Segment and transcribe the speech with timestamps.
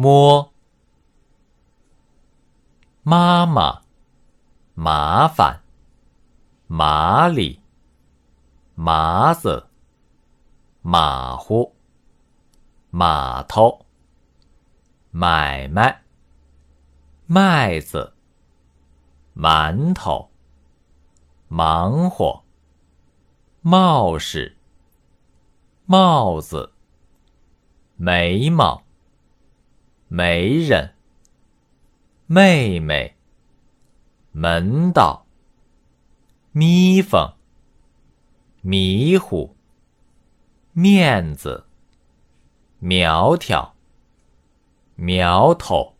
[0.00, 0.52] 摸，
[3.02, 3.82] 妈妈，
[4.74, 5.60] 麻烦，
[6.68, 7.60] 麻里，
[8.76, 9.66] 麻子，
[10.82, 11.74] 马虎，
[12.90, 13.84] 码头，
[15.10, 16.04] 买卖，
[17.26, 18.12] 麦子，
[19.34, 20.30] 馒头，
[21.48, 22.44] 忙活，
[23.62, 24.56] 冒失，
[25.86, 26.72] 帽子，
[27.96, 28.87] 眉毛。
[30.10, 30.94] 媒人，
[32.26, 33.12] 妹妹，
[34.32, 35.26] 门道，
[36.52, 37.34] 眯缝，
[38.62, 39.54] 迷糊，
[40.72, 41.66] 面子，
[42.78, 43.74] 苗条，
[44.96, 45.94] 苗头，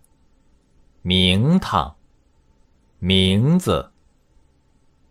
[1.03, 1.95] 名堂，
[2.99, 3.91] 名字，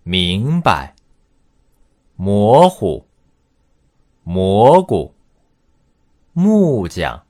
[0.02, 0.96] 明白，
[2.16, 3.06] 模糊，
[4.24, 5.14] 蘑菇，
[6.34, 7.27] 木匠。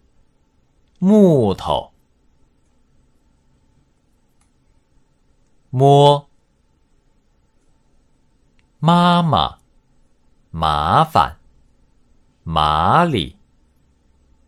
[1.00, 1.92] 木头，
[5.70, 6.27] 摸，
[8.80, 9.60] 妈妈，
[10.49, 11.38] 麻烦，
[12.44, 13.38] 麻里，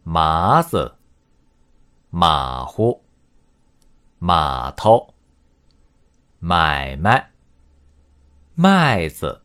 [0.04, 0.96] 麻子，
[2.10, 3.04] 马虎，
[4.18, 5.14] 码头，
[6.40, 7.32] 买卖，
[8.56, 9.44] 麦子，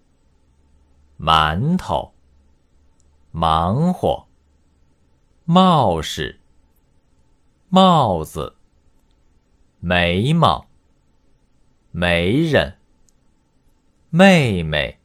[1.19, 2.15] 馒头，
[3.31, 4.27] 忙活，
[5.45, 6.41] 冒失。
[7.77, 8.55] 帽子，
[9.80, 10.64] 眉毛，
[11.91, 12.78] 媒人，
[14.11, 14.98] 妹妹，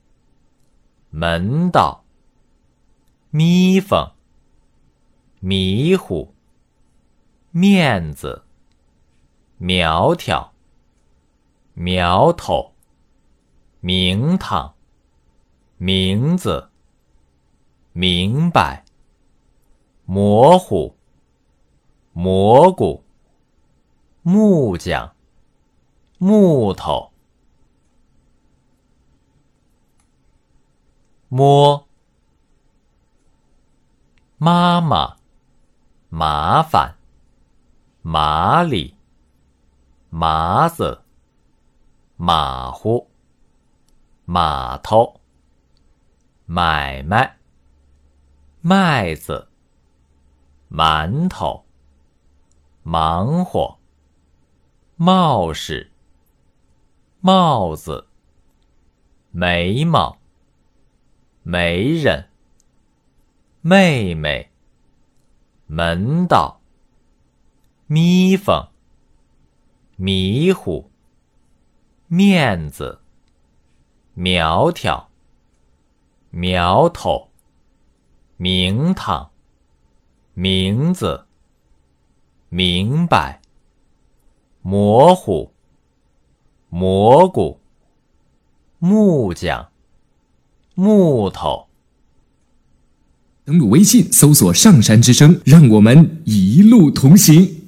[1.10, 2.04] 门道，
[3.32, 4.12] 眯缝，
[5.40, 6.32] 迷糊，
[7.50, 8.44] 面子，
[9.58, 10.54] 苗条，
[11.74, 12.76] 苗头，
[13.80, 14.76] 名堂，
[15.80, 16.70] 名字，
[17.94, 18.86] 明白，
[20.06, 20.99] 模糊。
[22.22, 23.02] 蘑菇，
[24.24, 25.16] 木匠，
[26.18, 27.14] 木头，
[31.30, 31.88] 摸，
[34.38, 35.16] 妈妈，
[36.10, 36.98] 麻烦，
[38.02, 38.96] 麻里，
[40.10, 41.00] 麻子，
[42.18, 43.10] 马虎，
[44.26, 45.22] 码头，
[46.46, 47.38] 买卖，
[48.60, 49.48] 麦子，
[50.70, 51.69] 馒头。
[52.84, 53.78] 忙活，
[54.96, 55.92] 冒失，
[57.20, 58.08] 帽子，
[59.32, 60.18] 眉毛，
[61.44, 62.30] 媒人，
[63.62, 64.50] 妹妹，
[65.68, 66.62] 门道，
[67.88, 68.70] 眯缝，
[69.98, 70.90] 迷糊，
[72.08, 73.02] 面子，
[74.14, 75.10] 苗条，
[76.30, 77.30] 苗头，
[78.38, 79.32] 名堂，
[80.34, 81.29] 名字。
[82.50, 83.42] 明白，
[84.64, 85.52] 模糊，
[86.70, 87.60] 蘑菇，
[88.80, 89.70] 木匠，
[90.74, 91.68] 木头。
[93.46, 97.59] 登录微信，搜索“上山之声”，让我们一路同行。